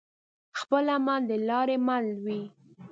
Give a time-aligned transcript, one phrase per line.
[0.59, 2.41] خپل عمل دلاري مل وي